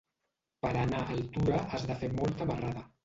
Per 0.65 0.71
anar 0.83 1.03
a 1.03 1.17
Altura 1.17 1.59
has 1.75 1.85
de 1.91 1.99
fer 2.01 2.11
molta 2.21 2.49
marrada. 2.53 2.87